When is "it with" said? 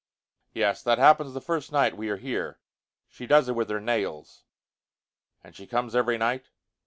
3.47-3.69